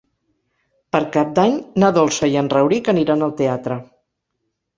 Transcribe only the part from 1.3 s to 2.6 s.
d'Any na Dolça i en